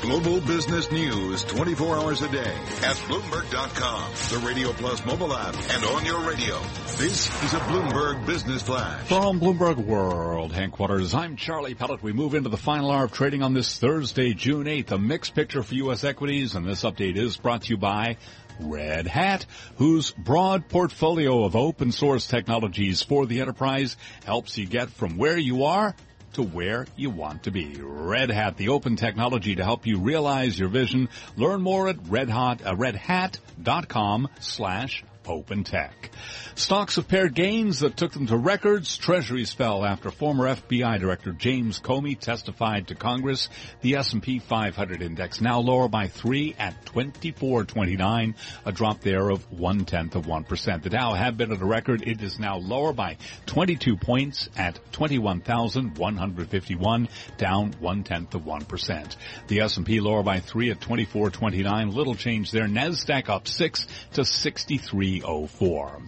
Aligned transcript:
Global 0.00 0.40
business 0.40 0.90
news 0.92 1.42
24 1.44 1.96
hours 1.96 2.22
a 2.22 2.28
day 2.28 2.38
at 2.38 2.96
Bloomberg.com, 3.08 4.40
the 4.40 4.46
Radio 4.46 4.72
Plus 4.72 5.04
mobile 5.04 5.34
app, 5.34 5.54
and 5.54 5.84
on 5.84 6.04
your 6.04 6.20
radio. 6.20 6.58
This 6.96 7.26
is 7.44 7.52
a 7.52 7.58
Bloomberg 7.58 8.24
Business 8.24 8.62
Flash. 8.62 9.08
From 9.08 9.40
Bloomberg 9.40 9.76
World 9.76 10.52
headquarters, 10.52 11.14
I'm 11.14 11.34
Charlie 11.34 11.74
Pellet. 11.74 12.00
We 12.02 12.12
move 12.12 12.34
into 12.34 12.48
the 12.48 12.56
final 12.56 12.92
hour 12.92 13.04
of 13.04 13.12
trading 13.12 13.42
on 13.42 13.54
this 13.54 13.76
Thursday, 13.78 14.34
June 14.34 14.66
8th. 14.66 14.92
A 14.92 14.98
mixed 14.98 15.34
picture 15.34 15.64
for 15.64 15.74
U.S. 15.74 16.04
equities, 16.04 16.54
and 16.54 16.64
this 16.64 16.84
update 16.84 17.16
is 17.16 17.36
brought 17.36 17.62
to 17.62 17.70
you 17.70 17.76
by 17.76 18.18
Red 18.60 19.08
Hat, 19.08 19.46
whose 19.76 20.12
broad 20.12 20.68
portfolio 20.68 21.44
of 21.44 21.56
open 21.56 21.90
source 21.90 22.26
technologies 22.28 23.02
for 23.02 23.26
the 23.26 23.40
enterprise 23.40 23.96
helps 24.24 24.56
you 24.58 24.66
get 24.66 24.90
from 24.90 25.16
where 25.18 25.38
you 25.38 25.64
are 25.64 25.94
to 26.34 26.42
where 26.42 26.86
you 26.96 27.10
want 27.10 27.44
to 27.44 27.50
be. 27.50 27.78
Red 27.80 28.30
Hat, 28.30 28.56
the 28.56 28.68
open 28.68 28.96
technology 28.96 29.56
to 29.56 29.64
help 29.64 29.86
you 29.86 29.98
realize 29.98 30.58
your 30.58 30.68
vision. 30.68 31.08
Learn 31.36 31.62
more 31.62 31.88
at 31.88 31.96
redhat, 31.96 32.64
uh, 32.64 32.74
redhat.com 32.74 34.28
slash 34.40 35.04
Open 35.28 35.64
Tech. 35.64 36.10
Stocks 36.54 36.96
have 36.96 37.08
pared 37.08 37.34
gains 37.34 37.80
that 37.80 37.96
took 37.96 38.12
them 38.12 38.26
to 38.26 38.36
records. 38.36 38.96
Treasuries 38.96 39.52
fell 39.52 39.84
after 39.84 40.10
former 40.10 40.46
FBI 40.46 40.98
Director 40.98 41.32
James 41.32 41.80
Comey 41.80 42.18
testified 42.18 42.88
to 42.88 42.94
Congress. 42.94 43.48
The 43.80 43.96
S&P 43.96 44.40
500 44.40 45.02
index 45.02 45.40
now 45.40 45.60
lower 45.60 45.88
by 45.88 46.08
three 46.08 46.54
at 46.58 46.84
2429, 46.86 48.34
a 48.64 48.72
drop 48.72 49.00
there 49.02 49.30
of 49.30 49.50
one 49.52 49.84
tenth 49.84 50.16
of 50.16 50.26
one 50.26 50.44
percent. 50.44 50.82
The 50.82 50.90
Dow 50.90 51.14
had 51.14 51.36
been 51.36 51.52
at 51.52 51.60
a 51.60 51.64
record. 51.64 52.02
It 52.06 52.22
is 52.22 52.38
now 52.38 52.56
lower 52.56 52.92
by 52.92 53.16
22 53.46 53.96
points 53.96 54.48
at 54.56 54.80
21,151, 54.92 57.08
down 57.36 57.74
one 57.78 58.02
tenth 58.02 58.34
of 58.34 58.44
one 58.44 58.64
percent. 58.64 59.16
The 59.46 59.60
S&P 59.60 60.00
lower 60.00 60.22
by 60.22 60.40
three 60.40 60.70
at 60.70 60.80
2429. 60.80 61.92
Little 61.92 62.14
change 62.14 62.50
there. 62.50 62.66
Nasdaq 62.66 63.28
up 63.28 63.46
six 63.46 63.86
to 64.14 64.24
63. 64.24 65.17
304. 65.20 65.98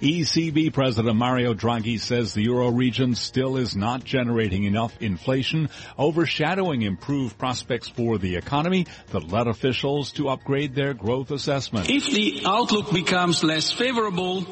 ECB 0.00 0.72
President 0.72 1.16
Mario 1.16 1.54
Draghi 1.54 1.98
says 1.98 2.34
the 2.34 2.42
euro 2.42 2.70
region 2.70 3.14
still 3.14 3.56
is 3.56 3.76
not 3.76 4.04
generating 4.04 4.64
enough 4.64 5.00
inflation, 5.00 5.68
overshadowing 5.98 6.82
improved 6.82 7.38
prospects 7.38 7.88
for 7.88 8.18
the 8.18 8.36
economy 8.36 8.86
that 9.10 9.28
led 9.28 9.46
officials 9.46 10.12
to 10.12 10.28
upgrade 10.28 10.74
their 10.74 10.94
growth 10.94 11.30
assessment. 11.30 11.90
If 11.90 12.06
the 12.06 12.42
outlook 12.44 12.92
becomes 12.92 13.42
less 13.42 13.72
favorable, 13.72 14.46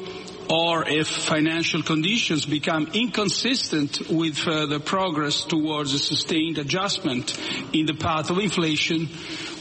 or 0.49 0.87
if 0.87 1.07
financial 1.07 1.83
conditions 1.83 2.45
become 2.45 2.89
inconsistent 2.93 4.09
with 4.09 4.37
further 4.37 4.79
progress 4.79 5.43
towards 5.43 5.93
a 5.93 5.99
sustained 5.99 6.57
adjustment 6.57 7.37
in 7.73 7.85
the 7.85 7.93
path 7.93 8.29
of 8.29 8.37
inflation, 8.37 9.09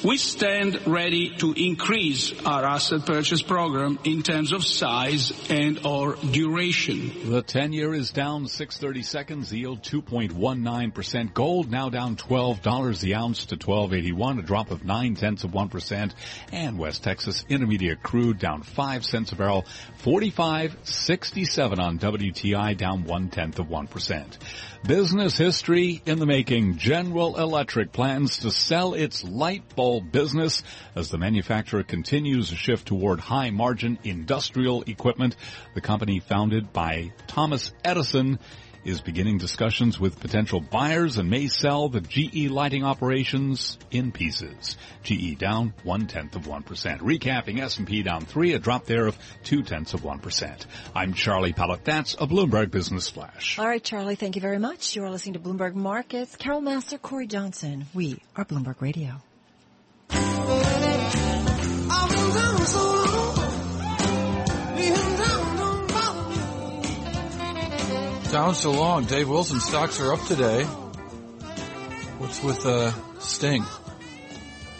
we 0.04 0.18
stand 0.18 0.86
ready 0.86 1.30
to 1.36 1.52
increase 1.52 2.32
our 2.44 2.64
asset 2.64 3.06
purchase 3.06 3.42
program 3.42 3.98
in 4.04 4.22
terms 4.22 4.52
of 4.52 4.64
size 4.64 5.32
and 5.50 5.86
or 5.86 6.16
duration. 6.16 7.30
The 7.30 7.42
10 7.42 7.72
year 7.72 7.94
is 7.94 8.10
down 8.10 8.46
630 8.46 9.02
seconds, 9.02 9.52
yield 9.52 9.82
2.19%. 9.82 11.32
Gold 11.32 11.70
now 11.70 11.88
down 11.88 12.16
$12 12.16 13.00
the 13.00 13.14
ounce 13.14 13.46
to 13.46 13.54
1281, 13.54 14.38
a 14.38 14.42
drop 14.42 14.70
of 14.70 14.84
9 14.84 15.14
tenths 15.14 15.44
of 15.44 15.52
1%. 15.52 16.12
And 16.52 16.78
West 16.78 17.02
Texas 17.02 17.44
Intermediate 17.48 18.02
crude 18.02 18.38
down 18.38 18.62
5 18.62 19.04
cents 19.04 19.32
a 19.32 19.36
barrel, 19.36 19.64
45.67 20.02 21.78
on 21.78 21.98
WTI, 21.98 22.76
down 22.76 23.04
1 23.04 23.28
tenth 23.30 23.58
of 23.58 23.66
1%. 23.66 24.36
Business 24.86 25.36
history 25.36 26.02
in 26.06 26.18
the 26.20 26.26
making. 26.26 26.76
General 26.76 27.36
Electric 27.38 27.92
plans 27.92 28.38
to 28.38 28.50
sell 28.52 28.94
its 28.94 29.24
light 29.24 29.74
bulb 29.74 29.85
business 30.00 30.62
as 30.94 31.10
the 31.10 31.18
manufacturer 31.18 31.82
continues 31.82 32.52
a 32.52 32.56
shift 32.56 32.86
toward 32.86 33.20
high 33.20 33.50
margin 33.50 33.98
industrial 34.04 34.82
equipment. 34.82 35.36
The 35.74 35.80
company 35.80 36.20
founded 36.20 36.72
by 36.72 37.12
Thomas 37.26 37.72
Edison 37.84 38.38
is 38.86 39.00
beginning 39.00 39.36
discussions 39.36 39.98
with 39.98 40.20
potential 40.20 40.60
buyers 40.60 41.18
and 41.18 41.28
may 41.28 41.48
sell 41.48 41.88
the 41.88 42.00
GE 42.00 42.48
lighting 42.50 42.84
operations 42.84 43.78
in 43.90 44.12
pieces. 44.12 44.76
GE 45.02 45.36
down 45.38 45.74
one 45.82 46.06
tenth 46.06 46.36
of 46.36 46.46
one 46.46 46.62
percent. 46.62 47.00
Recapping 47.00 47.60
S&P 47.60 48.04
down 48.04 48.24
three, 48.24 48.52
a 48.52 48.60
drop 48.60 48.86
there 48.86 49.08
of 49.08 49.18
two 49.42 49.64
tenths 49.64 49.92
of 49.92 50.04
one 50.04 50.20
percent. 50.20 50.66
I'm 50.94 51.14
Charlie 51.14 51.52
Pellet. 51.52 51.84
That's 51.84 52.14
a 52.14 52.28
Bloomberg 52.28 52.70
Business 52.70 53.08
Flash. 53.08 53.58
All 53.58 53.66
right, 53.66 53.82
Charlie. 53.82 54.14
Thank 54.14 54.36
you 54.36 54.42
very 54.42 54.58
much. 54.58 54.94
You 54.94 55.02
are 55.02 55.10
listening 55.10 55.34
to 55.34 55.40
Bloomberg 55.40 55.74
Markets. 55.74 56.36
Carol 56.36 56.60
Massar, 56.60 57.02
Cory 57.02 57.26
Johnson. 57.26 57.86
We 57.92 58.22
are 58.36 58.44
Bloomberg 58.44 58.80
Radio. 58.80 59.20
So 68.54 68.70
long. 68.70 69.04
Dave 69.04 69.28
Wilson 69.28 69.58
stocks 69.60 70.00
are 70.00 70.12
up 70.12 70.22
today. 70.24 70.64
What's 72.18 72.42
with 72.42 72.64
uh, 72.64 72.92
Sting? 73.18 73.64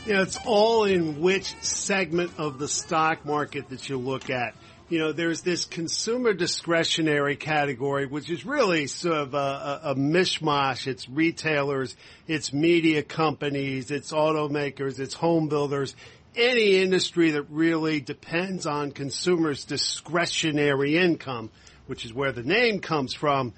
Yeah, 0.06 0.22
it's 0.22 0.38
all 0.46 0.84
in 0.84 1.20
which 1.20 1.54
segment 1.62 2.30
of 2.38 2.58
the 2.58 2.68
stock 2.68 3.26
market 3.26 3.68
that 3.70 3.88
you 3.88 3.98
look 3.98 4.30
at. 4.30 4.54
You 4.88 5.00
know, 5.00 5.12
there's 5.12 5.42
this 5.42 5.64
consumer 5.64 6.32
discretionary 6.32 7.34
category, 7.34 8.06
which 8.06 8.30
is 8.30 8.46
really 8.46 8.86
sort 8.86 9.16
of 9.16 9.34
a, 9.34 9.36
a, 9.36 9.80
a 9.90 9.94
mishmash. 9.96 10.86
It's 10.86 11.08
retailers, 11.08 11.96
it's 12.28 12.52
media 12.52 13.02
companies, 13.02 13.90
it's 13.90 14.12
automakers, 14.12 15.00
it's 15.00 15.14
home 15.14 15.48
builders, 15.48 15.96
any 16.36 16.76
industry 16.76 17.32
that 17.32 17.50
really 17.50 18.00
depends 18.00 18.64
on 18.64 18.92
consumers' 18.92 19.64
discretionary 19.64 20.96
income 20.96 21.50
which 21.86 22.04
is 22.04 22.12
where 22.12 22.32
the 22.32 22.42
name 22.42 22.80
comes 22.80 23.14
from. 23.14 23.52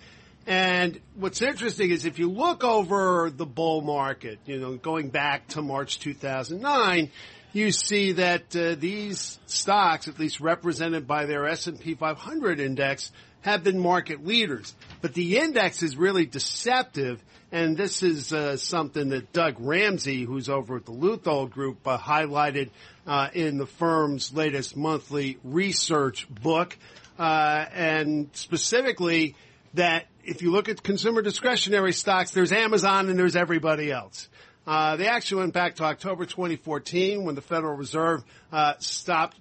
And 0.47 0.99
what's 1.15 1.43
interesting 1.43 1.91
is 1.91 2.07
if 2.07 2.19
you 2.19 2.31
look 2.31 2.65
over 2.65 3.31
the 3.31 3.45
bull 3.45 3.83
market, 3.83 4.39
you 4.47 4.59
know, 4.59 4.77
going 4.77 5.11
back 5.11 5.49
to 5.49 5.63
March 5.63 6.01
2009, 6.01 7.11
you 7.53 7.71
see 7.71 8.13
that 8.13 8.57
uh, 8.57 8.75
these 8.75 9.39
stocks, 9.47 10.09
at 10.09 10.19
least 10.19 10.41
represented 10.41 11.07
by 11.07 11.27
their 11.27 11.47
S&P 11.47 11.95
500 11.95 12.61
index, 12.61 13.13
have 13.43 13.65
been 13.65 13.79
market 13.79 14.27
leaders. 14.27 14.75
But 15.01 15.15
the 15.15 15.39
index 15.39 15.83
is 15.83 15.97
really 15.97 16.27
deceptive, 16.27 17.23
and 17.53 17.77
this 17.77 18.03
is 18.03 18.33
uh, 18.33 18.57
something 18.57 19.11
that 19.11 19.33
Doug 19.33 19.57
Ramsey, 19.59 20.25
who's 20.25 20.49
over 20.49 20.77
at 20.77 20.87
the 20.87 20.93
Leuthold 20.93 21.51
Group, 21.51 21.87
uh, 21.87 21.99
highlighted 21.99 22.71
uh, 23.07 23.29
in 23.33 23.59
the 23.59 23.67
firm's 23.67 24.33
latest 24.33 24.77
monthly 24.77 25.39
research 25.45 26.29
book 26.29 26.77
uh, 27.19 27.67
and 27.73 28.31
specifically 28.33 29.35
that 29.75 30.07
if 30.25 30.43
you 30.43 30.51
look 30.51 30.69
at 30.69 30.83
consumer 30.83 31.23
discretionary 31.23 31.93
stocks, 31.93 32.31
there's 32.31 32.53
Amazon 32.53 33.09
and 33.09 33.19
there's 33.19 33.37
everybody 33.37 33.91
else. 33.91 34.29
Uh, 34.67 34.97
they 34.97 35.07
actually 35.07 35.41
went 35.41 35.55
back 35.55 35.77
to 35.77 35.85
October 35.85 36.27
2014 36.27 37.25
when 37.25 37.35
the 37.35 37.41
Federal 37.41 37.75
Reserve 37.75 38.23
uh, 38.53 38.75
stopped 38.79 39.39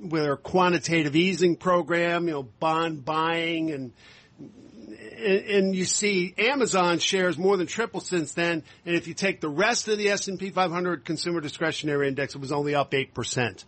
with 0.00 0.22
their 0.22 0.36
quantitative 0.36 1.16
easing 1.16 1.56
program, 1.56 2.28
you 2.28 2.34
know, 2.34 2.42
bond 2.44 3.04
buying 3.04 3.72
and 3.72 3.92
and 5.22 5.74
you 5.74 5.84
see 5.84 6.34
Amazon 6.36 6.98
shares 6.98 7.38
more 7.38 7.56
than 7.56 7.66
triple 7.66 8.00
since 8.00 8.32
then. 8.32 8.64
And 8.84 8.96
if 8.96 9.06
you 9.06 9.14
take 9.14 9.40
the 9.40 9.48
rest 9.48 9.86
of 9.86 9.98
the 9.98 10.08
S&P 10.08 10.50
500 10.50 11.04
consumer 11.04 11.40
discretionary 11.40 12.08
index, 12.08 12.34
it 12.34 12.40
was 12.40 12.50
only 12.50 12.74
up 12.74 12.90
8%. 12.90 13.64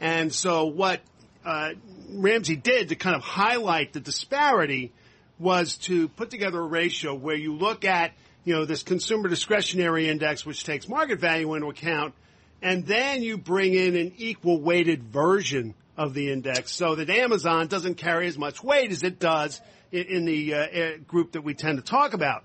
And 0.00 0.32
so 0.32 0.66
what 0.66 1.00
uh, 1.44 1.70
Ramsey 2.10 2.56
did 2.56 2.90
to 2.90 2.96
kind 2.96 3.16
of 3.16 3.22
highlight 3.22 3.92
the 3.92 4.00
disparity 4.00 4.92
was 5.38 5.76
to 5.78 6.08
put 6.08 6.30
together 6.30 6.58
a 6.58 6.66
ratio 6.66 7.14
where 7.14 7.36
you 7.36 7.54
look 7.54 7.84
at, 7.84 8.12
you 8.44 8.54
know, 8.54 8.64
this 8.64 8.82
consumer 8.82 9.28
discretionary 9.28 10.08
index, 10.08 10.44
which 10.44 10.64
takes 10.64 10.88
market 10.88 11.20
value 11.20 11.54
into 11.54 11.68
account, 11.68 12.14
and 12.60 12.86
then 12.86 13.22
you 13.22 13.38
bring 13.38 13.74
in 13.74 13.96
an 13.96 14.12
equal 14.16 14.60
weighted 14.60 15.02
version 15.04 15.74
of 15.96 16.14
the 16.14 16.32
index 16.32 16.72
so 16.72 16.94
that 16.94 17.10
Amazon 17.10 17.66
doesn't 17.66 17.96
carry 17.96 18.26
as 18.26 18.38
much 18.38 18.62
weight 18.62 18.90
as 18.90 19.02
it 19.02 19.18
does 19.18 19.60
in, 19.92 20.04
in 20.04 20.24
the 20.24 20.54
uh, 20.54 20.96
group 21.06 21.32
that 21.32 21.42
we 21.42 21.54
tend 21.54 21.78
to 21.78 21.84
talk 21.84 22.14
about. 22.14 22.44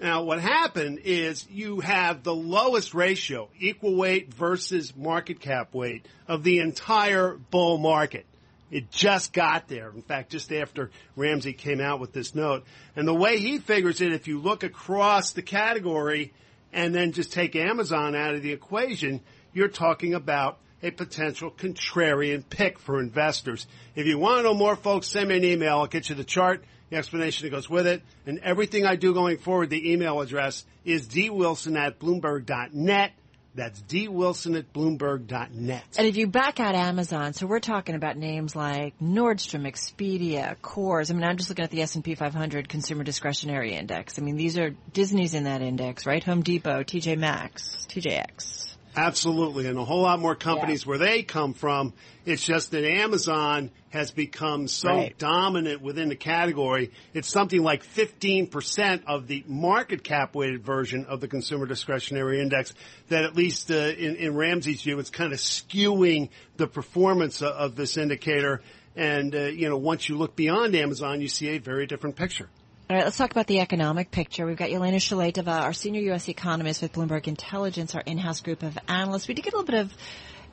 Now, 0.00 0.24
what 0.24 0.40
happened 0.40 1.00
is 1.04 1.46
you 1.48 1.80
have 1.80 2.22
the 2.22 2.34
lowest 2.34 2.94
ratio, 2.94 3.48
equal 3.58 3.94
weight 3.96 4.34
versus 4.34 4.94
market 4.96 5.40
cap 5.40 5.72
weight 5.72 6.06
of 6.26 6.42
the 6.42 6.58
entire 6.58 7.34
bull 7.50 7.78
market. 7.78 8.26
It 8.70 8.90
just 8.90 9.32
got 9.32 9.68
there. 9.68 9.90
In 9.90 10.02
fact, 10.02 10.30
just 10.30 10.52
after 10.52 10.90
Ramsey 11.14 11.52
came 11.52 11.80
out 11.80 12.00
with 12.00 12.12
this 12.12 12.34
note. 12.34 12.64
And 12.96 13.06
the 13.06 13.14
way 13.14 13.38
he 13.38 13.58
figures 13.58 14.00
it, 14.00 14.12
if 14.12 14.26
you 14.26 14.40
look 14.40 14.64
across 14.64 15.30
the 15.30 15.42
category 15.42 16.32
and 16.72 16.92
then 16.92 17.12
just 17.12 17.32
take 17.32 17.54
Amazon 17.54 18.16
out 18.16 18.34
of 18.34 18.42
the 18.42 18.52
equation, 18.52 19.20
you're 19.52 19.68
talking 19.68 20.14
about 20.14 20.58
a 20.82 20.90
potential 20.90 21.50
contrarian 21.50 22.42
pick 22.48 22.80
for 22.80 23.00
investors. 23.00 23.66
If 23.94 24.06
you 24.06 24.18
want 24.18 24.38
to 24.38 24.42
know 24.42 24.54
more, 24.54 24.74
folks, 24.74 25.06
send 25.06 25.28
me 25.28 25.36
an 25.36 25.44
email. 25.44 25.78
I'll 25.78 25.86
get 25.86 26.08
you 26.08 26.16
the 26.16 26.24
chart 26.24 26.64
the 26.94 26.98
explanation 26.98 27.46
that 27.46 27.50
goes 27.50 27.68
with 27.68 27.86
it, 27.86 28.02
and 28.26 28.38
everything 28.38 28.86
I 28.86 28.96
do 28.96 29.12
going 29.12 29.38
forward, 29.38 29.70
the 29.70 29.92
email 29.92 30.20
address 30.20 30.64
is 30.84 31.06
dwilson 31.06 31.76
at 31.76 31.98
bloomberg.net. 31.98 33.12
That's 33.56 33.80
dwilson 33.82 34.56
at 34.56 34.72
bloomberg.net. 34.72 35.84
And 35.96 36.06
if 36.06 36.16
you 36.16 36.26
back 36.26 36.58
out 36.58 36.74
Amazon, 36.74 37.34
so 37.34 37.46
we're 37.46 37.60
talking 37.60 37.94
about 37.94 38.16
names 38.16 38.56
like 38.56 38.98
Nordstrom, 39.00 39.66
Expedia, 39.66 40.56
Kors. 40.60 41.10
I 41.10 41.14
mean, 41.14 41.24
I'm 41.24 41.36
just 41.36 41.50
looking 41.50 41.64
at 41.64 41.70
the 41.70 41.82
S&P 41.82 42.16
500 42.16 42.68
Consumer 42.68 43.04
Discretionary 43.04 43.74
Index. 43.74 44.18
I 44.18 44.22
mean, 44.22 44.36
these 44.36 44.58
are 44.58 44.70
Disney's 44.92 45.34
in 45.34 45.44
that 45.44 45.62
index, 45.62 46.04
right? 46.04 46.22
Home 46.24 46.42
Depot, 46.42 46.82
TJ 46.82 47.16
Maxx, 47.16 47.86
TJX. 47.88 48.73
Absolutely, 48.96 49.66
and 49.66 49.76
a 49.78 49.84
whole 49.84 50.02
lot 50.02 50.20
more 50.20 50.34
companies 50.36 50.84
Yeah. 50.84 50.88
where 50.90 50.98
they 50.98 51.22
come 51.22 51.52
from. 51.52 51.92
It's 52.24 52.44
just 52.44 52.70
that 52.70 52.84
Amazon 52.88 53.70
has 53.90 54.10
become 54.12 54.68
so 54.68 54.88
Right. 54.88 55.18
dominant 55.18 55.82
within 55.82 56.08
the 56.08 56.16
category. 56.16 56.90
It's 57.12 57.28
something 57.28 57.62
like 57.62 57.82
15% 57.84 59.02
of 59.06 59.26
the 59.26 59.42
market 59.48 60.04
cap 60.04 60.34
weighted 60.34 60.64
version 60.64 61.06
of 61.06 61.20
the 61.20 61.28
consumer 61.28 61.66
discretionary 61.66 62.40
index 62.40 62.72
that 63.08 63.24
at 63.24 63.34
least 63.36 63.70
uh, 63.70 63.74
in, 63.74 64.16
in 64.16 64.34
Ramsey's 64.36 64.82
view, 64.82 64.98
it's 65.00 65.10
kind 65.10 65.32
of 65.32 65.38
skewing 65.40 66.28
the 66.56 66.66
performance 66.66 67.42
of, 67.42 67.52
of 67.52 67.76
this 67.76 67.96
indicator. 67.96 68.62
And, 68.96 69.34
uh, 69.34 69.38
you 69.46 69.68
know, 69.68 69.76
once 69.76 70.08
you 70.08 70.16
look 70.16 70.36
beyond 70.36 70.74
Amazon, 70.76 71.20
you 71.20 71.28
see 71.28 71.48
a 71.48 71.58
very 71.58 71.86
different 71.86 72.14
picture. 72.16 72.48
All 72.90 72.96
right, 72.96 73.04
let's 73.06 73.16
talk 73.16 73.30
about 73.30 73.46
the 73.46 73.60
economic 73.60 74.10
picture. 74.10 74.44
We've 74.44 74.58
got 74.58 74.68
Yelena 74.68 74.96
Shulyatyeva, 74.96 75.62
our 75.62 75.72
senior 75.72 76.02
U.S. 76.02 76.28
economist 76.28 76.82
with 76.82 76.92
Bloomberg 76.92 77.26
Intelligence, 77.26 77.94
our 77.94 78.02
in-house 78.02 78.42
group 78.42 78.62
of 78.62 78.76
analysts. 78.86 79.26
We 79.26 79.32
did 79.32 79.42
get 79.42 79.54
a 79.54 79.56
little 79.56 79.72
bit 79.72 79.80
of 79.80 79.94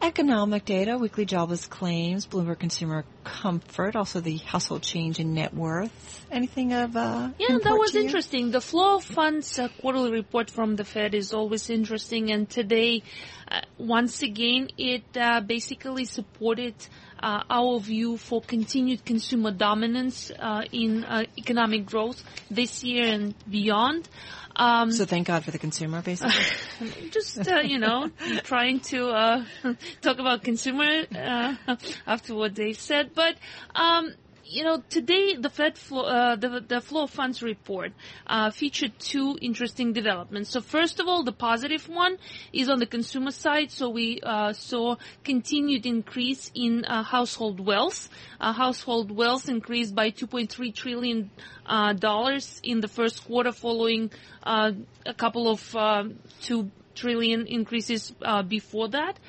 economic 0.01 0.63
data, 0.63 0.98
weekly 0.98 1.25
jobless 1.25 1.66
claims, 1.66 2.25
Bloomberg 2.25 2.60
Consumer 2.60 3.04
Comfort, 3.25 3.98
also 3.98 4.22
the 4.22 4.38
household 4.38 4.81
change 4.81 5.19
in 5.19 5.33
net 5.33 5.54
worth. 5.54 6.25
Anything 6.31 6.72
of 6.72 6.95
uh, 6.95 7.31
Yeah, 7.38 7.57
that 7.62 7.78
was 7.78 7.95
interesting. 7.95 8.51
The 8.51 8.62
flow 8.62 8.95
of 8.95 9.04
funds 9.04 9.60
uh, 9.60 9.68
quarterly 9.81 10.12
report 10.12 10.50
from 10.50 10.77
the 10.77 10.86
Fed 10.86 11.13
is 11.13 11.34
always 11.34 11.69
interesting, 11.69 12.31
and 12.31 12.50
today, 12.50 13.04
uh, 13.50 13.60
once 13.77 14.24
again, 14.24 14.69
it 14.77 15.04
uh, 15.18 15.42
basically 15.42 16.06
supported 16.06 16.75
our 17.21 17.79
view 17.79 18.18
for 18.18 18.41
continued 18.41 19.06
consumer 19.06 19.51
dominance 19.51 20.31
uh, 20.39 20.63
in 20.71 21.03
uh, 21.03 21.23
economic 21.38 21.85
growth 21.85 22.23
this 22.50 22.83
year 22.83 23.06
and 23.06 23.35
beyond. 23.50 24.07
Um, 24.56 24.91
So 24.91 25.06
thank 25.06 25.27
God 25.27 25.44
for 25.44 25.51
the 25.51 25.59
consumer, 25.59 26.01
basically. 26.01 26.33
just 27.12 27.47
uh, 27.47 27.62
you 27.62 27.79
know 27.79 28.09
trying 28.44 28.79
to 28.91 29.07
uh, 29.09 29.45
talk 30.01 30.19
about 30.19 30.44
consumer 30.44 31.06
uh, 31.15 31.56
after 32.07 32.35
what 32.35 32.56
they 32.56 32.73
said, 32.73 33.12
but 33.15 33.35
um, 33.75 34.13
you 34.51 34.63
know 34.63 34.83
today 34.89 35.36
the 35.36 35.50
Fed 35.50 35.77
flow, 35.77 36.03
uh, 36.03 36.36
the 36.36 36.63
the 36.68 36.81
flow 36.81 37.03
of 37.03 37.09
funds 37.09 37.42
report 37.42 37.94
uh, 38.27 38.51
featured 38.51 38.92
two 39.00 39.38
interesting 39.42 39.94
developments. 39.94 40.50
So 40.50 40.62
first 40.62 41.00
of 41.00 41.07
all, 41.07 41.24
the 41.24 41.31
positive 41.31 41.88
one 41.88 42.18
is 42.51 42.69
on 42.69 42.80
the 42.80 42.86
consumer 42.86 43.31
side. 43.31 43.71
So 43.71 43.89
we 43.89 44.19
uh, 44.21 44.53
saw 44.53 44.98
continued 45.24 45.86
increase 45.86 46.51
in 46.53 46.86
uh, 46.86 47.03
household 47.03 47.65
wealth. 47.65 48.09
Uh, 48.39 48.51
household 48.51 49.12
wealth 49.12 49.48
increased 49.48 49.95
by 49.95 50.12
2.3 50.12 50.75
trillion 50.75 51.31
uh, 51.65 51.94
dollars 51.94 52.59
in 52.63 52.81
the 52.81 52.88
first 52.88 53.24
quarter, 53.25 53.51
following 53.51 54.12
a 54.44 55.13
couple 55.15 55.50
of 55.50 55.62
two 56.42 56.71
trillion 56.95 57.47
increases 57.47 58.13
uh, 58.21 58.43
before 58.43 58.89
that. 58.89 59.19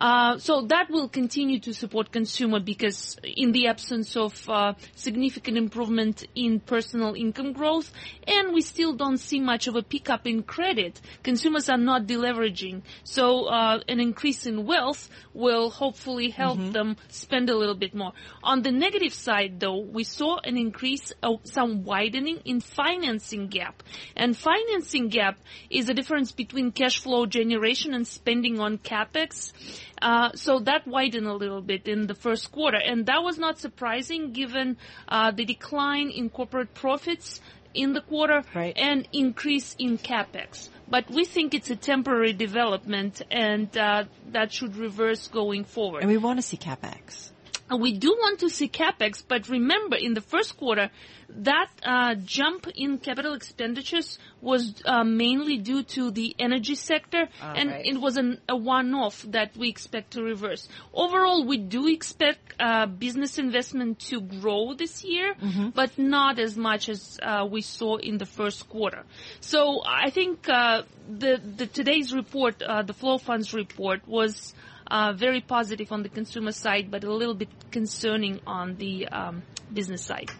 Uh, 0.00 0.38
so 0.38 0.62
that 0.62 0.88
will 0.90 1.08
continue 1.08 1.58
to 1.58 1.74
support 1.74 2.12
consumer 2.12 2.60
because 2.60 3.18
in 3.24 3.50
the 3.50 3.66
absence 3.66 4.16
of 4.16 4.48
uh, 4.48 4.72
significant 4.94 5.56
improvement 5.56 6.24
in 6.36 6.60
personal 6.60 7.14
income 7.14 7.52
growth, 7.52 7.90
and 8.26 8.54
we 8.54 8.60
still 8.60 8.94
don't 8.94 9.18
see 9.18 9.40
much 9.40 9.66
of 9.66 9.74
a 9.74 9.82
pickup 9.82 10.26
in 10.26 10.42
credit. 10.42 11.00
Consumers 11.24 11.68
are 11.68 11.78
not 11.78 12.06
deleveraging, 12.06 12.82
so 13.02 13.46
uh, 13.46 13.80
an 13.88 13.98
increase 13.98 14.46
in 14.46 14.66
wealth 14.66 15.08
will 15.34 15.68
hopefully 15.70 16.30
help 16.30 16.58
them 16.72 16.96
spend 17.08 17.50
a 17.50 17.56
little 17.56 17.74
bit 17.74 17.94
more. 17.94 18.12
On 18.44 18.62
the 18.62 18.70
negative 18.70 19.12
side, 19.12 19.58
though, 19.58 19.80
we 19.80 20.04
saw 20.04 20.38
an 20.44 20.56
increase, 20.56 21.12
of 21.22 21.40
some 21.42 21.84
widening 21.84 22.38
in 22.44 22.60
financing 22.60 23.48
gap, 23.48 23.82
and 24.14 24.36
financing 24.36 25.08
gap 25.08 25.38
is 25.70 25.88
a 25.88 25.94
difference 25.94 26.30
between 26.30 26.70
cash 26.70 27.00
flow 27.00 27.07
generation 27.26 27.94
and 27.94 28.06
spending 28.06 28.60
on 28.60 28.78
capex. 28.78 29.52
Uh, 30.00 30.30
so 30.34 30.60
that 30.60 30.86
widened 30.86 31.26
a 31.26 31.34
little 31.34 31.60
bit 31.62 31.88
in 31.88 32.06
the 32.06 32.14
first 32.14 32.52
quarter, 32.52 32.76
and 32.78 33.06
that 33.06 33.22
was 33.22 33.38
not 33.38 33.58
surprising 33.58 34.32
given 34.32 34.76
uh, 35.08 35.30
the 35.30 35.44
decline 35.44 36.10
in 36.10 36.30
corporate 36.30 36.72
profits 36.74 37.40
in 37.74 37.92
the 37.92 38.00
quarter 38.00 38.42
Right. 38.54 38.76
and 38.76 39.06
increase 39.12 39.74
in 39.78 39.98
capex. 39.98 40.68
But 40.90 41.10
we 41.10 41.24
think 41.24 41.52
it's 41.52 41.70
a 41.70 41.76
temporary 41.76 42.32
development, 42.32 43.20
and 43.30 43.68
uh, 43.76 44.04
that 44.32 44.52
should 44.52 44.76
reverse 44.76 45.28
going 45.28 45.64
forward. 45.64 46.00
and 46.02 46.10
we 46.10 46.16
want 46.16 46.38
to 46.38 46.42
see 46.42 46.56
capex. 46.56 47.30
We 47.76 47.92
do 47.92 48.10
want 48.10 48.40
to 48.40 48.48
see 48.48 48.68
capex, 48.68 49.22
but 49.26 49.48
remember, 49.48 49.96
in 49.96 50.14
the 50.14 50.20
first 50.20 50.56
quarter, 50.56 50.90
that 51.28 51.68
uh, 51.82 52.14
jump 52.24 52.66
in 52.74 52.98
capital 52.98 53.34
expenditures 53.34 54.18
was 54.40 54.80
uh, 54.86 55.04
mainly 55.04 55.58
due 55.58 55.82
to 55.82 56.10
the 56.10 56.34
energy 56.38 56.74
sector, 56.74 57.28
and 57.40 57.70
right. 57.70 57.84
it 57.84 58.00
was 58.00 58.16
an, 58.16 58.40
a 58.48 58.56
one-off 58.56 59.22
that 59.28 59.54
we 59.56 59.68
expect 59.68 60.12
to 60.12 60.22
reverse. 60.22 60.68
Overall, 60.94 61.44
we 61.44 61.58
do 61.58 61.86
expect 61.86 62.54
uh, 62.58 62.86
business 62.86 63.38
investment 63.38 63.98
to 63.98 64.22
grow 64.22 64.72
this 64.72 65.04
year, 65.04 65.34
but 65.74 65.98
not 65.98 66.38
as 66.38 66.56
much 66.56 66.88
as 66.88 67.18
uh, 67.22 67.46
we 67.50 67.60
saw 67.60 67.96
in 67.96 68.16
the 68.16 68.26
first 68.26 68.68
quarter. 68.70 69.04
So 69.40 69.82
I 69.84 70.08
think 70.10 70.48
uh, 70.48 70.82
the, 71.08 71.40
the 71.56 71.66
today's 71.66 72.14
report, 72.14 72.62
uh, 72.62 72.82
the 72.82 72.94
flow 72.94 73.18
funds 73.18 73.52
report, 73.52 74.08
was 74.08 74.54
uh, 74.90 75.12
very 75.12 75.40
positive 75.40 75.92
on 75.92 76.02
the 76.02 76.08
consumer 76.08 76.52
side, 76.52 76.90
but 76.90 77.04
a 77.04 77.12
little 77.12 77.34
bit 77.34 77.48
concerning 77.70 78.40
on 78.46 78.76
the 78.76 79.06
um, 79.08 79.42
business 79.72 80.02
side. 80.02 80.30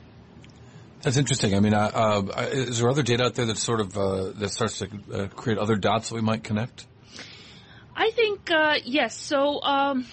That's 1.02 1.16
interesting. 1.16 1.54
I 1.54 1.60
mean, 1.60 1.74
uh, 1.74 1.90
uh, 1.94 2.48
is 2.50 2.80
there 2.80 2.90
other 2.90 3.02
data 3.02 3.24
out 3.24 3.34
there 3.34 3.46
that 3.46 3.58
sort 3.58 3.80
of 3.80 3.96
uh, 3.96 4.30
that 4.30 4.50
starts 4.50 4.78
to 4.78 4.88
uh, 5.12 5.28
create 5.28 5.58
other 5.58 5.76
dots 5.76 6.08
that 6.08 6.16
we 6.16 6.22
might 6.22 6.42
connect? 6.42 6.86
I 7.94 8.10
think 8.10 8.50
uh, 8.50 8.76
yes. 8.84 9.16
So 9.16 9.60
um, 9.62 10.06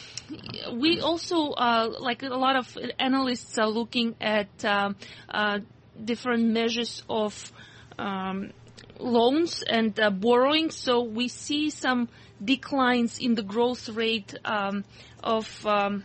we 0.73 0.99
also, 1.01 1.51
uh, 1.51 1.91
like 1.99 2.23
a 2.23 2.29
lot 2.29 2.55
of 2.55 2.77
analysts, 2.99 3.57
are 3.57 3.69
looking 3.69 4.15
at 4.21 4.65
um, 4.65 4.95
uh, 5.29 5.59
different 6.03 6.45
measures 6.45 7.03
of 7.09 7.51
um, 7.97 8.51
loans 8.99 9.63
and 9.63 9.99
uh, 9.99 10.09
borrowing. 10.09 10.71
So 10.71 11.03
we 11.03 11.27
see 11.27 11.69
some 11.69 12.09
declines 12.43 13.19
in 13.19 13.35
the 13.35 13.43
growth 13.43 13.89
rate 13.89 14.35
um, 14.45 14.83
of. 15.23 15.65
Um, 15.65 16.03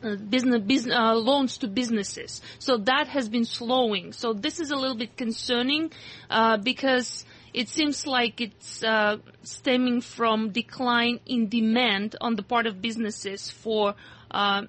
business, 0.00 0.62
business 0.62 0.94
uh, 0.94 1.14
loans 1.14 1.58
to 1.58 1.66
businesses. 1.66 2.40
So 2.60 2.76
that 2.78 3.08
has 3.08 3.28
been 3.28 3.44
slowing. 3.44 4.12
So 4.12 4.32
this 4.32 4.60
is 4.60 4.70
a 4.70 4.76
little 4.76 4.96
bit 4.96 5.16
concerning 5.16 5.90
uh, 6.30 6.58
because 6.58 7.24
it 7.52 7.68
seems 7.68 8.06
like 8.06 8.40
it's 8.40 8.84
uh, 8.84 9.16
stemming 9.42 10.00
from 10.00 10.50
decline 10.50 11.20
in 11.26 11.48
demand 11.48 12.16
on 12.20 12.36
the 12.36 12.42
part 12.42 12.66
of 12.66 12.80
businesses 12.80 13.50
for 13.50 13.94
uh, 14.30 14.62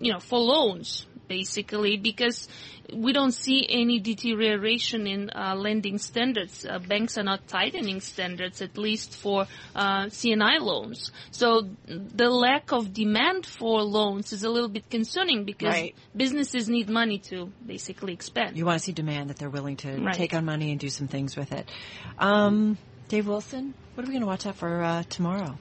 you 0.00 0.12
know 0.12 0.18
for 0.18 0.38
loans 0.38 1.06
basically 1.28 1.96
because 1.96 2.48
we 2.92 3.12
don't 3.12 3.32
see 3.32 3.66
any 3.68 3.98
deterioration 3.98 5.06
in 5.06 5.30
uh, 5.30 5.54
lending 5.56 5.98
standards. 5.98 6.66
Uh, 6.68 6.78
banks 6.78 7.16
are 7.16 7.22
not 7.22 7.46
tightening 7.48 8.00
standards, 8.00 8.60
at 8.60 8.76
least 8.76 9.14
for 9.14 9.46
uh, 9.74 10.08
C&I 10.10 10.58
loans. 10.58 11.10
So 11.30 11.68
the 11.86 12.28
lack 12.30 12.72
of 12.72 12.92
demand 12.92 13.46
for 13.46 13.82
loans 13.82 14.32
is 14.32 14.42
a 14.44 14.50
little 14.50 14.68
bit 14.68 14.90
concerning 14.90 15.44
because 15.44 15.74
Right. 15.74 15.94
businesses 16.16 16.68
need 16.68 16.88
money 16.90 17.18
to 17.30 17.50
basically 17.64 18.12
expand. 18.12 18.56
You 18.56 18.66
want 18.66 18.80
to 18.80 18.84
see 18.84 18.92
demand 18.92 19.30
that 19.30 19.36
they're 19.38 19.50
willing 19.50 19.76
to 19.78 19.96
Right. 19.98 20.14
take 20.14 20.34
on 20.34 20.44
money 20.44 20.70
and 20.70 20.78
do 20.78 20.88
some 20.90 21.08
things 21.08 21.36
with 21.36 21.52
it. 21.52 21.68
Um, 22.18 22.76
Dave 23.08 23.26
Wilson, 23.26 23.74
what 23.94 24.04
are 24.04 24.06
we 24.08 24.12
going 24.12 24.22
to 24.22 24.26
watch 24.26 24.46
out 24.46 24.56
for 24.56 24.82
uh, 24.82 25.02
tomorrow? 25.08 25.58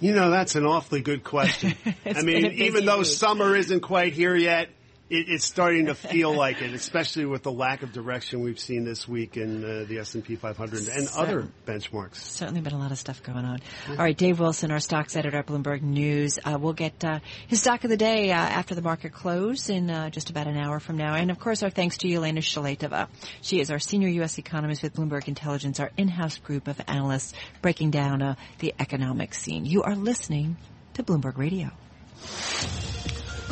You 0.00 0.12
know, 0.12 0.30
that's 0.30 0.54
an 0.54 0.64
awfully 0.64 1.00
good 1.00 1.24
question. 1.24 1.74
I 2.06 2.22
mean, 2.22 2.52
even 2.52 2.84
though 2.84 3.02
summer 3.02 3.56
isn't 3.56 3.80
quite 3.80 4.12
here 4.12 4.36
yet, 4.36 4.68
it, 5.10 5.28
it's 5.28 5.44
starting 5.44 5.86
to 5.86 5.94
feel 5.94 6.34
like 6.34 6.60
it, 6.60 6.72
especially 6.74 7.24
with 7.24 7.42
the 7.42 7.52
lack 7.52 7.82
of 7.82 7.92
direction 7.92 8.40
we've 8.40 8.58
seen 8.58 8.84
this 8.84 9.08
week 9.08 9.36
in 9.36 9.64
uh, 9.64 9.84
the 9.88 9.98
S&P 9.98 10.36
500 10.36 10.88
and 10.88 11.08
other 11.16 11.48
benchmarks. 11.66 12.16
Certainly 12.16 12.60
been 12.60 12.74
a 12.74 12.78
lot 12.78 12.92
of 12.92 12.98
stuff 12.98 13.22
going 13.22 13.44
on. 13.44 13.60
All 13.88 13.96
right, 13.96 14.16
Dave 14.16 14.40
Wilson, 14.40 14.70
our 14.70 14.80
stocks 14.80 15.16
editor 15.16 15.38
at 15.38 15.46
Bloomberg 15.46 15.82
News. 15.82 16.38
Uh, 16.44 16.58
we'll 16.60 16.72
get 16.72 17.04
uh, 17.04 17.20
his 17.46 17.60
stock 17.60 17.84
of 17.84 17.90
the 17.90 17.96
day 17.96 18.30
uh, 18.30 18.36
after 18.36 18.74
the 18.74 18.82
market 18.82 19.12
close 19.12 19.70
in 19.70 19.90
uh, 19.90 20.10
just 20.10 20.30
about 20.30 20.46
an 20.46 20.56
hour 20.56 20.80
from 20.80 20.96
now. 20.96 21.14
And 21.14 21.30
of 21.30 21.38
course, 21.38 21.62
our 21.62 21.70
thanks 21.70 21.98
to 21.98 22.08
Yelena 22.08 22.38
Shulyatyeva. 22.38 23.08
She 23.40 23.60
is 23.60 23.70
our 23.70 23.78
senior 23.78 24.08
U.S. 24.08 24.38
economist 24.38 24.82
with 24.82 24.94
Bloomberg 24.94 25.28
Intelligence, 25.28 25.80
our 25.80 25.90
in-house 25.96 26.38
group 26.38 26.68
of 26.68 26.80
analysts 26.86 27.32
breaking 27.62 27.90
down 27.90 28.22
uh, 28.22 28.34
the 28.58 28.74
economic 28.78 29.34
scene. 29.34 29.64
You 29.64 29.82
are 29.82 29.96
listening 29.96 30.56
to 30.94 31.02
Bloomberg 31.02 31.38
Radio. 31.38 31.70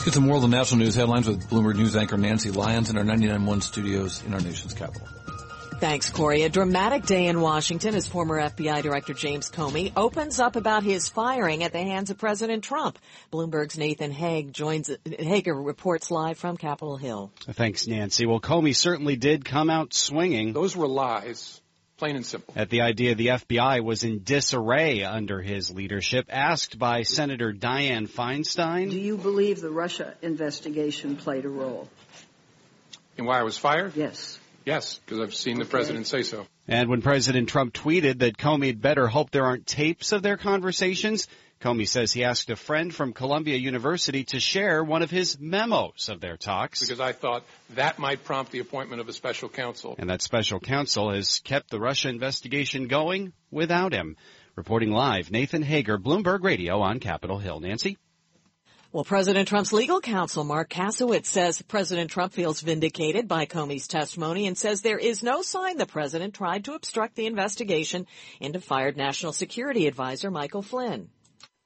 Get 0.06 0.14
some 0.14 0.28
world 0.28 0.44
and 0.44 0.52
national 0.52 0.78
news 0.78 0.94
headlines 0.94 1.26
with 1.26 1.50
Bloomberg 1.50 1.74
News 1.74 1.96
anchor 1.96 2.16
Nancy 2.16 2.52
Lyons 2.52 2.90
in 2.90 2.96
our 2.96 3.02
99.1 3.02 3.60
studios 3.60 4.22
in 4.22 4.34
our 4.34 4.40
nation's 4.40 4.72
capital. 4.72 5.08
Thanks, 5.80 6.10
Cory. 6.10 6.44
A 6.44 6.48
dramatic 6.48 7.06
day 7.06 7.26
in 7.26 7.40
Washington 7.40 7.96
as 7.96 8.06
former 8.06 8.40
FBI 8.40 8.84
Director 8.84 9.14
James 9.14 9.50
Comey 9.50 9.92
opens 9.96 10.38
up 10.38 10.54
about 10.54 10.84
his 10.84 11.08
firing 11.08 11.64
at 11.64 11.72
the 11.72 11.80
hands 11.82 12.10
of 12.10 12.18
President 12.18 12.62
Trump. 12.62 13.00
Bloomberg's 13.32 13.76
Nathan 13.76 14.12
Hague 14.12 14.52
joins, 14.52 14.92
Hager 15.04 15.60
reports 15.60 16.08
live 16.12 16.38
from 16.38 16.56
Capitol 16.56 16.96
Hill. 16.96 17.32
Thanks, 17.40 17.88
Nancy. 17.88 18.26
Well, 18.26 18.38
Comey 18.38 18.76
certainly 18.76 19.16
did 19.16 19.44
come 19.44 19.70
out 19.70 19.92
swinging. 19.92 20.52
Those 20.52 20.76
were 20.76 20.86
lies. 20.86 21.60
Plain 21.98 22.16
and 22.16 22.26
simple. 22.26 22.52
At 22.54 22.68
the 22.68 22.82
idea 22.82 23.14
the 23.14 23.28
FBI 23.28 23.82
was 23.82 24.04
in 24.04 24.22
disarray 24.22 25.02
under 25.02 25.40
his 25.40 25.70
leadership, 25.70 26.26
asked 26.28 26.78
by 26.78 27.02
Senator 27.02 27.54
Dianne 27.54 28.06
Feinstein. 28.06 28.90
Do 28.90 29.00
you 29.00 29.16
believe 29.16 29.62
the 29.62 29.70
Russia 29.70 30.14
investigation 30.20 31.16
played 31.16 31.46
a 31.46 31.48
role? 31.48 31.88
In 33.16 33.24
why 33.24 33.40
I 33.40 33.44
was 33.44 33.56
fired? 33.56 33.96
Yes. 33.96 34.38
Yes, 34.66 34.98
because 34.98 35.20
I've 35.20 35.34
seen 35.34 35.60
the 35.60 35.64
president 35.64 36.08
say 36.08 36.22
so. 36.22 36.44
And 36.66 36.90
when 36.90 37.00
President 37.00 37.48
Trump 37.48 37.72
tweeted 37.72 38.18
that 38.18 38.36
Comey 38.36 38.66
had 38.66 38.82
better 38.82 39.06
hope 39.06 39.30
there 39.30 39.46
aren't 39.46 39.64
tapes 39.64 40.10
of 40.10 40.22
their 40.22 40.36
conversations, 40.36 41.28
Comey 41.60 41.86
says 41.86 42.12
he 42.12 42.24
asked 42.24 42.50
a 42.50 42.56
friend 42.56 42.92
from 42.92 43.12
Columbia 43.12 43.56
University 43.56 44.24
to 44.24 44.40
share 44.40 44.82
one 44.82 45.02
of 45.02 45.10
his 45.10 45.38
memos 45.38 46.08
of 46.08 46.20
their 46.20 46.36
talks. 46.36 46.80
Because 46.80 47.00
I 47.00 47.12
thought 47.12 47.44
that 47.76 48.00
might 48.00 48.24
prompt 48.24 48.50
the 48.50 48.58
appointment 48.58 49.00
of 49.00 49.08
a 49.08 49.12
special 49.12 49.48
counsel. 49.48 49.94
And 49.98 50.10
that 50.10 50.20
special 50.20 50.58
counsel 50.58 51.12
has 51.12 51.38
kept 51.44 51.70
the 51.70 51.78
Russia 51.78 52.08
investigation 52.08 52.88
going 52.88 53.32
without 53.52 53.92
him. 53.92 54.16
Reporting 54.56 54.90
live, 54.90 55.30
Nathan 55.30 55.62
Hager, 55.62 55.96
Bloomberg 55.96 56.42
Radio 56.42 56.80
on 56.80 56.98
Capitol 56.98 57.38
Hill. 57.38 57.60
Nancy? 57.60 57.98
Well, 58.96 59.04
President 59.04 59.46
Trump's 59.46 59.74
legal 59.74 60.00
counsel, 60.00 60.42
Mark 60.42 60.70
Kasowitz, 60.70 61.26
says 61.26 61.60
President 61.60 62.10
Trump 62.10 62.32
feels 62.32 62.62
vindicated 62.62 63.28
by 63.28 63.44
Comey's 63.44 63.88
testimony 63.88 64.46
and 64.46 64.56
says 64.56 64.80
there 64.80 64.96
is 64.96 65.22
no 65.22 65.42
sign 65.42 65.76
the 65.76 65.84
president 65.84 66.32
tried 66.32 66.64
to 66.64 66.72
obstruct 66.72 67.14
the 67.14 67.26
investigation 67.26 68.06
into 68.40 68.58
fired 68.58 68.96
National 68.96 69.34
Security 69.34 69.86
Advisor 69.86 70.30
Michael 70.30 70.62
Flynn. 70.62 71.10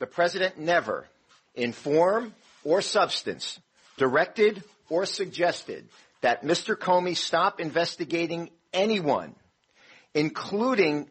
The 0.01 0.09
president 0.09 0.59
never, 0.59 1.07
in 1.55 1.71
form 1.71 2.35
or 2.65 2.83
substance, 2.83 3.61
directed 3.97 4.65
or 4.89 5.07
suggested 5.07 5.89
that 6.23 6.43
Mr. 6.43 6.75
Comey 6.75 7.17
stop 7.17 7.61
investigating 7.61 8.51
anyone, 8.73 9.37
including 10.15 11.09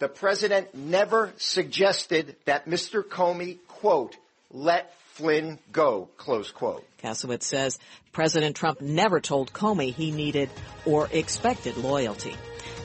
the 0.00 0.08
president 0.10 0.74
never 0.74 1.32
suggested 1.38 2.36
that 2.44 2.66
Mr. 2.66 3.02
Comey, 3.02 3.56
quote, 3.68 4.18
let 4.50 4.94
Flynn 5.14 5.58
go, 5.72 6.08
close 6.16 6.50
quote. 6.50 6.84
Kasowitz 6.98 7.44
says 7.44 7.78
President 8.12 8.56
Trump 8.56 8.80
never 8.80 9.20
told 9.20 9.52
Comey 9.52 9.92
he 9.92 10.10
needed 10.10 10.50
or 10.84 11.08
expected 11.12 11.76
loyalty. 11.76 12.36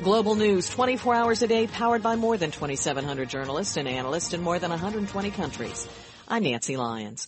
Global 0.03 0.35
news 0.35 0.67
24 0.69 1.15
hours 1.15 1.41
a 1.41 1.47
day 1.47 1.67
powered 1.67 2.03
by 2.03 2.15
more 2.15 2.37
than 2.37 2.51
2,700 2.51 3.29
journalists 3.29 3.77
and 3.77 3.87
analysts 3.87 4.33
in 4.33 4.41
more 4.41 4.59
than 4.59 4.71
120 4.71 5.31
countries. 5.31 5.87
I'm 6.27 6.43
Nancy 6.43 6.75
Lyons. 6.75 7.27